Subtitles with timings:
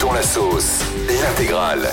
[0.00, 1.88] Dans la sauce, l'intégrale.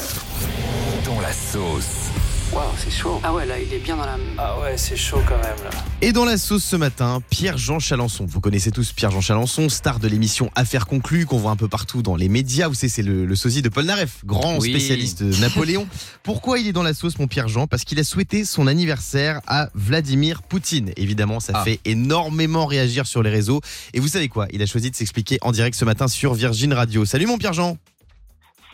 [1.05, 2.09] Dans la sauce.
[2.55, 3.19] Waouh, c'est chaud.
[3.21, 4.15] Ah ouais, là, il est bien dans la.
[4.37, 5.69] Ah ouais, c'est chaud quand même là.
[6.01, 8.25] Et dans la sauce ce matin, Pierre-Jean Chalençon.
[8.25, 12.01] Vous connaissez tous Pierre-Jean Chalençon, star de l'émission Affaires conclues, qu'on voit un peu partout
[12.01, 12.69] dans les médias.
[12.69, 14.69] Vous savez, c'est le, le sosie de Paul Naref, grand Oui.
[14.69, 15.85] spécialiste de Napoléon.
[16.23, 17.67] Pourquoi il est dans la sauce, mon Pierre-Jean?
[17.67, 20.91] Parce qu'il a souhaité son anniversaire à Vladimir Poutine.
[20.95, 21.63] Évidemment, ça Ah.
[21.65, 23.59] fait énormément réagir sur les réseaux.
[23.93, 24.47] Et vous savez quoi?
[24.53, 27.03] Il a choisi de s'expliquer en direct ce matin sur Virgin Radio.
[27.03, 27.77] Salut mon Pierre-Jean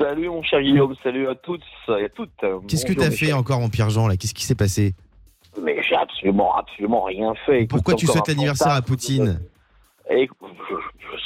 [0.02, 2.30] Salut mon cher Guillaume, salut à toutes et à toutes.
[2.68, 3.38] Qu'est-ce que t'as fait chers.
[3.38, 4.18] encore mon Pierre-Jean là?
[4.18, 4.94] Qu'est-ce qui s'est passé?
[5.62, 7.58] Mais j'ai absolument, absolument rien fait.
[7.64, 8.82] Écoute, Pourquoi tu souhaites l'anniversaire à.
[8.82, 9.42] Poutine?
[10.10, 10.28] Et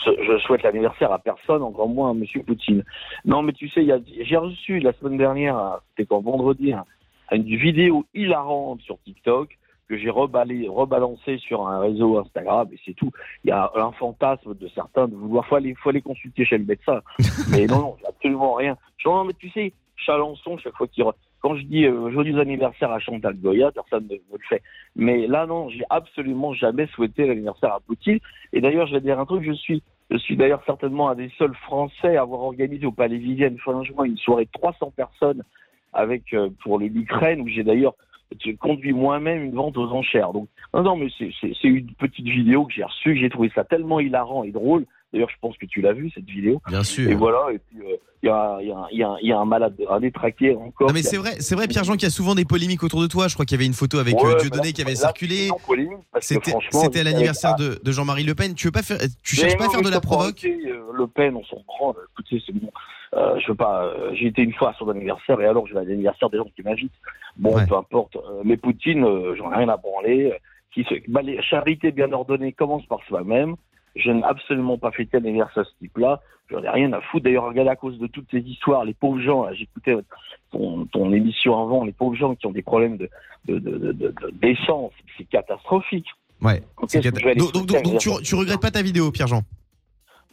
[0.06, 2.84] je, je- souhaite l'anniversaire à personne, encore moins à Monsieur Poutine.
[3.24, 3.86] Non, mais tu sais,
[4.22, 6.84] j'ai reçu la semaine dernière, c'était quand vendredi, hein,
[7.32, 9.58] une vidéo hilarante sur TikTok
[9.88, 13.12] que j'ai rebalancé sur un réseau Instagram et c'est tout.
[13.44, 16.58] Il y a un fantasme de certains de vouloir, faut aller, faut aller consulter chez
[16.58, 17.02] le médecin.
[17.52, 18.78] mais non, non, absolument rien.
[18.98, 21.14] Je dis, non, mais tu sais, Chalençon, chaque fois qu'il re-
[21.46, 24.64] quand je dis euh, joyeux anniversaire à Chantal Goya, personne ne, ne le fait.
[24.96, 28.20] Mais là, non, j'ai absolument jamais souhaité l'anniversaire à Poutine.
[28.52, 31.32] Et d'ailleurs, je vais dire un truc, je suis, je suis d'ailleurs certainement un des
[31.38, 35.44] seuls Français à avoir organisé au Palais Vivienne, franchement, une soirée de 300 personnes
[35.94, 37.94] avec euh, pour l'Ukraine, où j'ai d'ailleurs
[38.44, 40.34] j'ai conduit moi-même une vente aux enchères.
[40.34, 41.32] Donc, non, non, mais c'est-
[41.64, 44.86] une petite vidéo que j'ai reçue, j'ai trouvé ça tellement hilarant et drôle.
[45.14, 46.62] D'ailleurs, je pense que tu l'as vu, cette vidéo.
[46.68, 47.10] Bien sûr.
[47.10, 50.54] Et voilà, et puis, euh, il y, a, y, y, y un malade, un détraqué
[50.56, 50.88] encore.
[50.88, 53.08] Non mais c'est vrai, c'est vrai Pierre-Jean qu'il y a souvent des polémiques autour de
[53.08, 53.28] toi.
[53.28, 54.98] Je crois qu'il y avait une photo avec Ouais, euh, Dieudonné là, qui avait là,
[54.98, 55.50] circulé.
[56.20, 58.56] C'était à l'anniversaire avec- de, de Jean-Marie Le Pen.
[58.56, 60.82] Tu veux pas faire, tu Mais cherches pas à faire de la je provoque euh,
[60.94, 61.96] Le Pen, on s'en prend.
[62.14, 62.72] Écoutez, c'est bon.
[63.14, 63.86] Euh, je veux pas.
[63.86, 66.38] euh, J'ai été une fois à son anniversaire et alors je vais à l'anniversaire des
[66.38, 66.92] gens qui m'invitent.
[67.38, 67.66] Bon, Ouais.
[67.68, 68.16] peu importe.
[68.16, 70.34] Euh, mais Poutine, j'en ai rien à branler.
[70.72, 70.96] Qui se...
[71.10, 73.56] bah, les charité bien ordonnée commence par soi-même.
[73.96, 76.20] Je n'ai absolument pas fêté l'anniversaire à ce type-là.
[76.52, 77.24] J'en ai rien à foutre.
[77.24, 79.48] D'ailleurs, regarde à cause de toutes ces histoires, les pauvres gens.
[79.54, 79.96] J'écoutais
[80.52, 83.10] ton, ton émission avant, les pauvres gens qui ont des problèmes de
[83.46, 86.08] de- de- de- de- de- d'essence, c'est catastrophique.
[86.42, 86.62] Ouais.
[86.82, 89.42] Donc, c'est Donc, tu, tu regrettes pas ta vidéo, Pierre-Jean?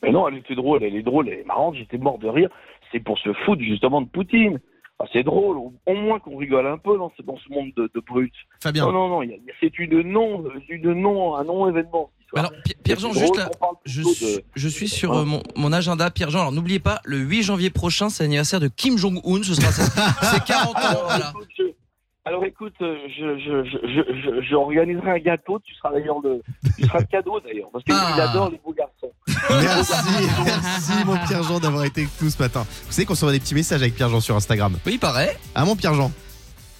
[0.02, 2.50] Mais non, elle était drôle, elle est drôle, elle est marrante, j'étais mort de rire.
[2.90, 4.58] C'est pour se foutre justement de Poutine.
[4.98, 7.90] Ah, c'est drôle, au, moins qu'on rigole un peu dans ce, dans ce monde de,
[7.92, 8.32] de brutes.
[8.62, 8.84] Fabien.
[8.86, 9.28] Non, non, non,
[9.60, 12.10] c'est une non, une non, un non-événement.
[12.34, 13.50] Alors, Pi- Pierre-Jean, juste là,
[13.84, 16.40] je, suis- de- je suis sur euh, mon, mon agenda, Pierre-Jean.
[16.40, 19.42] Alors, n'oubliez pas, le 8 janvier prochain, c'est l'anniversaire de Kim Jong-un.
[19.42, 19.82] Ce sera ses,
[20.26, 20.78] ses 40 ans.
[20.78, 21.30] Alors, Voilà.
[21.34, 21.64] écoute, je-
[22.24, 26.40] alors écoute, euh, je, je, je, je, je- j'organiserai un gâteau, tu seras d'ailleurs le,
[26.76, 28.30] tu seras le cadeau d'ailleurs, parce qu'il Ah.
[28.30, 28.91] adore les beaux garçons.
[29.50, 29.92] Merci,
[30.44, 32.66] merci mon Pierre-Jean d'avoir été avec nous ce matin.
[32.86, 34.76] Vous savez qu'on s'envoie des petits messages avec Pierre-Jean sur Instagram.
[34.86, 35.38] Oui, il paraît.
[35.54, 36.10] Ah mon Pierre-Jean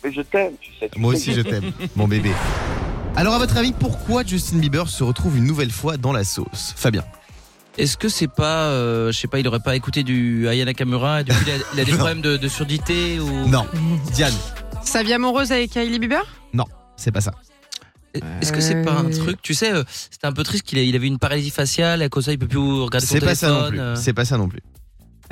[0.04, 0.88] Mais je t'aime, tu sais.
[0.92, 2.32] tu Moi aussi je t'aime, mon bébé.
[3.16, 6.72] Alors à votre avis, pourquoi Justin Bieber se retrouve une nouvelle fois dans la sauce?
[6.76, 7.04] Fabien.
[7.78, 11.22] Est-ce que c'est pas, euh, je sais pas, il aurait pas écouté du Aya Nakamura
[11.22, 11.96] et depuis il a, il a des Non.
[11.98, 13.66] problèmes de, de surdité ou Non.
[14.12, 14.34] Diane,
[14.84, 16.22] Sa vie amoureuse avec Kylie Bieber?
[16.96, 17.32] C'est pas ça.
[18.14, 20.94] Est-ce que c'est pas un truc Tu sais, euh, c'était un peu triste qu'il il
[20.96, 23.34] avait une paralysie faciale, à cause de ça, il peut plus regarder son C'est pas
[23.34, 23.80] ça non plus.
[23.80, 23.96] euh.
[23.96, 24.60] C'est pas ça non plus.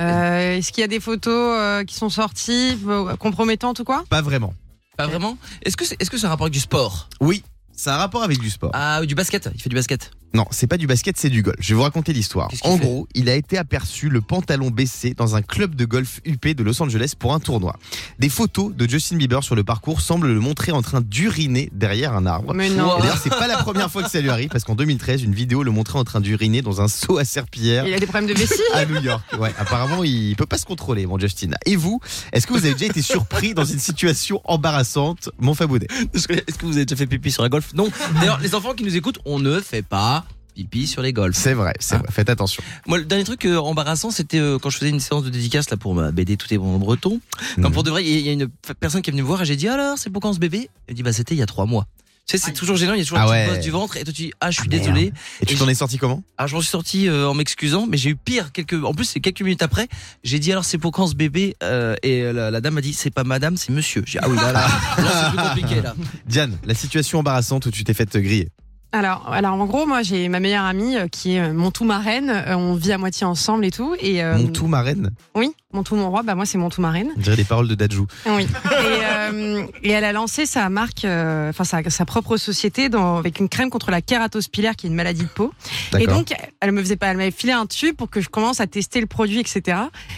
[0.01, 4.03] Euh, Est-ce qu'il y a des photos euh, qui sont sorties euh, compromettantes ou quoi?
[4.09, 4.53] Pas vraiment.
[4.97, 5.37] Pas vraiment?
[5.63, 7.07] Est-ce que c'est est -ce que c'est un rapport avec du sport?
[7.19, 7.43] Oui,
[7.81, 8.69] ça a un rapport avec du sport.
[8.75, 9.49] Ah, du basket.
[9.55, 10.11] Il fait du basket.
[10.33, 11.57] Non, c'est pas du basket, c'est du golf.
[11.59, 12.49] Je vais vous raconter l'histoire.
[12.61, 16.47] En gros, il a été aperçu le pantalon baissé dans un club de golf UP
[16.47, 17.75] de Los Angeles pour un tournoi.
[18.17, 22.13] Des photos de Justin Bieber sur le parcours semblent le montrer en train d'uriner derrière
[22.15, 22.53] un arbre.
[22.53, 22.97] Mais non.
[22.99, 25.63] D'ailleurs, c'est pas la première fois que ça lui arrive parce qu'en 2013, une vidéo
[25.63, 28.37] le montrait en train d'uriner dans un seau à serpillière Il a des problèmes de
[28.39, 29.21] vessie à New York.
[29.37, 31.49] Ouais, apparemment, il peut pas se contrôler, mon Justin.
[31.65, 31.99] Et vous,
[32.31, 35.87] est-ce que vous avez déjà été surpris dans une situation embarrassante, mon Faboudet?
[36.13, 37.70] Est-ce que est-ce que vous avez déjà fait pipi sur un golf?
[37.73, 37.89] Non.
[38.19, 41.37] D'ailleurs, les enfants qui nous écoutent, on ne fait pas pipi sur les golfs.
[41.37, 41.99] C'est vrai, c'est Ah.
[41.99, 42.07] vrai.
[42.11, 42.61] Faites attention.
[42.85, 45.69] Moi, le dernier truc euh, embarrassant, c'était euh, quand je faisais une séance de dédicace
[45.69, 47.21] là pour ma BD Tout est bon en breton.
[47.55, 47.71] Comme Mhm.
[47.71, 48.49] pour de vrai, il y a une
[48.79, 50.69] personne qui est venue me voir et j'ai dit alors, c'est pour quand ce bébé?
[50.87, 51.87] Elle dit bah c'était il y a trois mois.
[52.27, 53.47] Tu sais, c'est toujours gênant, il y a toujours Ah une ouais.
[53.49, 54.83] petite du ventre et toi tu dis ah je suis Ah, merde.
[54.85, 55.13] désolé.
[55.41, 56.23] Et tu t'en es sorti comment?
[56.37, 58.81] Alors je m'en suis sorti euh, en m'excusant, mais j'ai eu pire quelques.
[58.85, 59.87] En plus c'est quelques minutes après,
[60.23, 62.93] j'ai dit alors c'est pour quand ce bébé Euh, Et la, la dame m'a dit
[62.93, 64.03] c'est pas madame, c'est monsieur.
[64.05, 65.93] J'ai dit, ah oui là là, là c'est plus compliqué là.
[66.25, 68.47] Diane, la situation embarrassante où tu t'es fait griller.
[68.93, 71.85] Alors, alors en gros, moi j'ai ma meilleure amie euh, qui est euh, mon tout
[71.85, 72.29] marraine.
[72.29, 73.95] Euh, on vit à moitié ensemble et tout.
[74.01, 76.23] Et euh, Mon tout marraine Oui, mon tout mon roi.
[76.23, 77.09] Bah moi c'est mon tout marraine.
[77.15, 78.05] On dirait les paroles de Dajou.
[78.25, 78.43] Oui.
[78.43, 83.39] Et, euh, et elle a lancé sa marque, enfin sa, sa propre société dans, avec
[83.39, 85.53] une crème contre la kératospilaire qui est une maladie de peau.
[85.97, 88.59] Et donc, elle me faisait pas, elle m'avait filé un tube pour que je commence
[88.59, 89.77] à tester le produit, etc.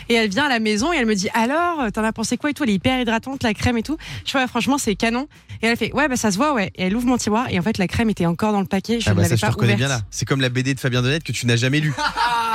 [0.10, 2.50] Et elle vient à la maison et elle me dit alors, t'en as pensé quoi
[2.50, 2.64] et tout?
[2.64, 3.98] Elle est hyper hydratante, la crème et tout.
[4.26, 5.28] Je vois, franchement, c'est canon.
[5.62, 6.72] Et elle fait ouais, bah ça se voit, ouais.
[6.76, 8.70] Et elle ouvre mon tiroir et en fait, la crème était encore dans le le
[8.70, 9.00] paquet.
[9.00, 9.78] Je Ah ne bah ça, l'avais je te reconnais ouverte.
[9.80, 10.02] bien là.
[10.12, 11.94] C'est comme la BD de Fabien Delette que tu n'as jamais lu,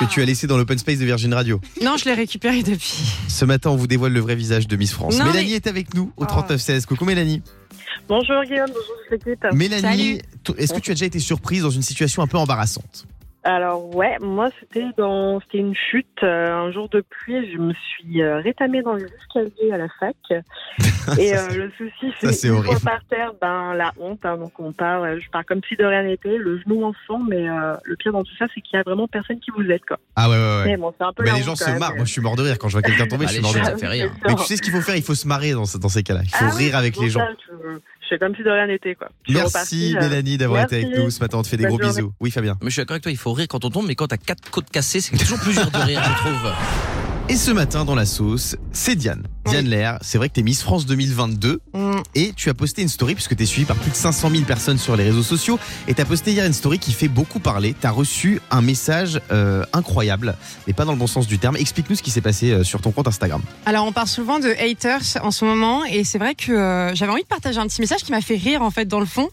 [0.01, 1.61] que tu as laissé dans l'open space de Virgin Radio.
[1.83, 3.05] Non, je l'ai récupéré depuis.
[3.29, 5.19] Ce matin, on vous dévoile le vrai visage de Miss France.
[5.19, 6.27] Non, Mélanie mais- est avec nous au Oh.
[6.27, 6.87] 3916.
[6.87, 7.43] Coucou Mélanie.
[8.09, 9.45] Bonjour Guillaume, bonjour toute l'équipe.
[9.53, 10.21] Mélanie,
[10.57, 13.07] est-ce que tu as déjà été surprise dans une situation un peu embarrassante?
[13.45, 17.73] Alors ouais, moi c'était dans c'était une chute euh, un jour de pluie, je me
[17.73, 20.17] suis euh, rétamée dans les escaliers à la fac
[21.19, 24.37] et Ça, euh, le souci ça, c'est une fois par terre, ben la honte hein,
[24.37, 27.21] donc on part euh, je pars comme si de rien n'était, le genou en sang
[27.29, 29.63] mais euh, le pire dans tout ça c'est qu'il y a vraiment personne qui vous
[29.71, 29.99] aide quoi.
[30.17, 30.65] Ah ouais, ouais, ouais.
[30.67, 31.91] Mais bon, c'est un peu Mais la les gens se même, marrent.
[31.93, 33.27] mais- Moi, je suis mort de rire quand je vois quelqu'un tomber.
[33.29, 33.79] je suis Allez, mort de ça rire.
[33.79, 34.11] fait rien.
[34.27, 34.97] Mais tu sais ce qu'il faut faire?
[34.97, 36.21] Il faut se marrer dans, ce- dans ces cas-là.
[36.25, 37.21] Il faut Ah rire avec les gens.
[37.21, 39.09] ça, Je, fais comme si de rien n'était quoi.
[39.29, 41.39] Je Merci repartie, euh, Mélanie d'avoir été avec nous ce matin.
[41.39, 41.95] On te fait des Bonne gros journée.
[42.03, 42.13] bisous.
[42.21, 42.57] Oui, Fabien.
[42.63, 44.17] Mais je suis d'accord avec toi, il faut rire quand on tombe, mais quand t'as
[44.17, 46.53] quatre côtes cassées, c'est toujours plus dur de rire, je trouve.
[47.31, 49.25] Et ce matin, dans la sauce, c'est Diane.
[49.47, 51.88] Diane Lair, c'est vrai que t'es Miss France 2022 Mm.
[52.15, 54.79] Et tu as posté une story puisque t'es suivi par plus de 500 000 personnes
[54.79, 57.75] sur les réseaux sociaux et t'as posté hier une story qui fait beaucoup parler.
[57.79, 60.37] T'as reçu un message euh, incroyable,
[60.67, 61.57] mais pas dans le bon sens du terme.
[61.57, 63.43] Explique-nous ce qui s'est passé euh, sur ton compte Instagram.
[63.67, 67.13] Alors, on parle souvent de haters en ce moment, et c'est vrai que euh, j'avais
[67.13, 69.29] envie de partager un petit message qui m'a fait rire en fait dans le fond,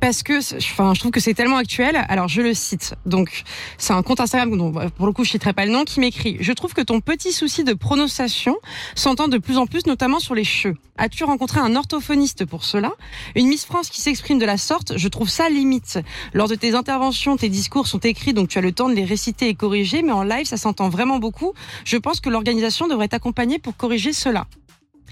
[0.00, 2.04] parce que, enfin, je trouve que c'est tellement actuel.
[2.08, 2.94] Alors, je le cite.
[3.06, 3.44] Donc,
[3.78, 6.00] c'est un compte Instagram dont bah, pour le coup je citerai pas le nom qui
[6.00, 6.36] m'écrit.
[6.40, 8.56] Je trouve que ton petit souci de prononciation
[8.94, 10.76] s'entend de plus en plus, notamment sur les cheveux.
[10.96, 12.09] As-tu rencontré un orthophoniste
[12.48, 12.92] pour cela
[13.36, 16.00] Une Miss France qui s'exprime de la sorte, je trouve ça limite.
[16.32, 19.04] Lors de tes interventions, tes discours sont écrits, donc tu as le temps de les
[19.04, 21.52] réciter et corriger, mais en live, ça s'entend vraiment beaucoup.
[21.84, 24.46] Je pense que l'organisation devrait t'accompagner pour corriger cela.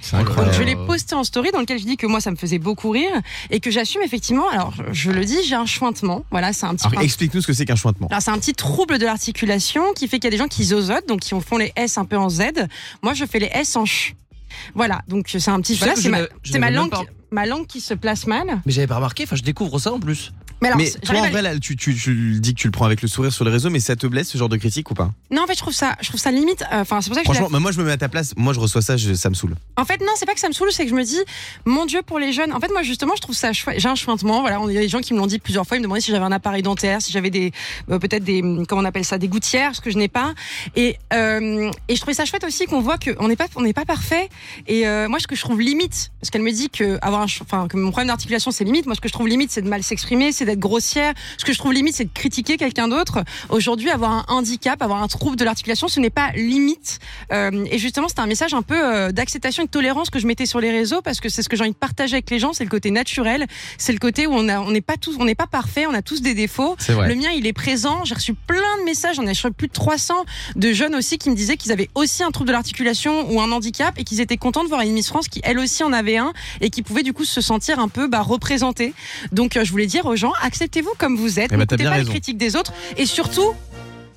[0.00, 2.36] C'est Donc, je l'ai posté en story dans lequel je dis que moi ça me
[2.36, 3.10] faisait beaucoup rire
[3.50, 4.48] et que j'assume effectivement.
[4.48, 6.24] Alors je le dis, j'ai un chointement.
[6.30, 6.86] Voilà, c'est un petit.
[7.00, 8.06] Explique-nous ce que c'est qu'un chointement.
[8.08, 10.64] alors c'est un petit trouble de l'articulation qui fait qu'il y a des gens qui
[10.64, 12.42] zozotent, donc qui font les S un peu en Z.
[13.02, 14.14] Moi je fais les S en ch.
[14.74, 15.74] Voilà, donc c'est un petit.
[15.76, 16.08] Voilà, c'est
[16.70, 16.92] langue,
[17.30, 18.60] ma langue qui se place mal.
[18.66, 20.32] Mais j'avais pas remarqué, enfin je découvre ça en plus.
[20.60, 22.84] Mais alors, mais toi, en vrai, là, tu, tu, tu dis que tu le prends
[22.84, 24.94] avec le sourire sur les réseaux, mais ça te blesse ce genre de critique ou
[24.94, 25.12] pas?
[25.30, 26.62] Non en fait je trouve ça, je trouve ça limite.
[26.72, 28.08] euh, Enfin c'est pour ça que je Franchement, bah, moi, je me mets à ta
[28.08, 28.34] place.
[28.36, 29.54] Moi, je reçois ça, je- ça me saoule.
[29.76, 31.18] En fait, non, c'est pas que ça me saoule, c'est que je me dis,
[31.64, 32.52] mon Dieu, pour les jeunes.
[32.52, 33.78] En fait, moi, justement, je trouve ça chouette.
[33.78, 34.40] J'ai un chointement.
[34.40, 35.76] Voilà, on- il y a des gens qui me l'ont dit plusieurs fois.
[35.76, 37.52] Ils me demandaient si j'avais un appareil dentaire, si j'avais des,
[37.90, 40.34] euh, peut-être des, hum, comment on appelle ça, des gouttières, ce que je n'ai pas.
[40.74, 43.72] Et, euh, et je trouvais ça chouette aussi qu'on voit qu'on n'est pas, on n'est
[43.72, 44.28] pas parfait.
[44.66, 47.76] Et moi, ce que je trouve limite, parce qu'elle me dit que avoir enfin, que
[47.76, 48.86] mon problème d'articulation, c'est limite.
[48.86, 51.14] Moi, ce que je trouve limite, c'est de mal s'exprimer, c'est d'être grossière.
[51.36, 53.24] Ce que je trouve limite, c'est de critiquer quelqu'un d'autre.
[53.48, 56.98] Aujourd'hui, avoir un handicap, avoir un trouble de l'articulation, ce n'est pas limite.
[57.32, 60.26] Euh, et justement, c'était un message un peu euh, d'acceptation et de tolérance que je
[60.26, 62.38] mettais sur les réseaux parce que c'est ce que j'ai envie de partager avec les
[62.38, 62.52] gens.
[62.52, 63.46] C'est le côté naturel,
[63.76, 65.94] c'est le côté où on a, on n'est pas tous, on n'est pas parfait, on
[65.94, 66.76] a tous des défauts.
[66.78, 66.94] C'est.
[66.94, 68.04] Le mien, il est présent.
[68.04, 69.16] J'ai reçu plein de messages.
[69.16, 70.14] J'en ai reçu plus de 300
[70.56, 73.52] de jeunes aussi qui me disaient qu'ils avaient aussi un trouble de l'articulation ou un
[73.52, 76.16] handicap et qu'ils étaient contents de voir une Miss France qui elle aussi en avait
[76.16, 78.94] un et qui pouvait du coup se sentir un peu bah, représentée.
[79.32, 81.46] Donc, euh, je voulais dire aux gens, acceptez-vous comme vous êtes.
[81.52, 82.04] Eh ben, N'écoutez pas raison.
[82.06, 83.52] les critiques des autres et surtout,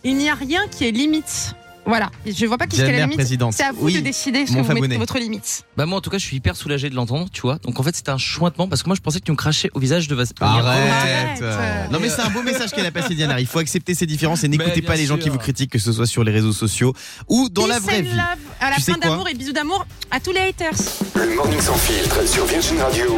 [0.03, 1.55] il n'y a rien qui est limite.
[1.83, 3.17] Voilà, je vois pas qu'elle est la limite.
[3.17, 3.53] présidente.
[3.57, 5.63] C'est à vous Oui, de décider ce que vous mettez votre limite.
[5.75, 7.57] Bah moi en tout cas je suis hyper soulagé de l'entendre, tu vois.
[7.63, 9.71] Donc en fait c'était un chointement parce que moi je pensais que tu me crachais
[9.73, 11.41] au visage de Vas- Arrête.
[11.41, 11.91] Arrête.
[11.91, 13.39] Non mais c'est un beau message qu'elle a passé Diana.
[13.39, 15.91] Il faut accepter ses différences et n'écoutez pas les gens qui vous critiquent, que ce
[15.91, 16.93] soit sur les réseaux sociaux
[17.27, 18.09] ou dans la vraie and vie.
[18.11, 18.21] love
[18.59, 20.73] à la Tu fin d'amour et bisous d'amour à tous les haters.
[21.15, 23.17] Le Morning Sans Filtre sur Virgin Radio.